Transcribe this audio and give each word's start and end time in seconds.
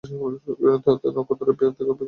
তাতে 0.85 1.07
নক্ষত্রের 1.15 1.47
নিদ্রার 1.49 1.69
ব্যাঘাত 1.71 1.79
হয় 1.79 1.87
না। 1.87 1.93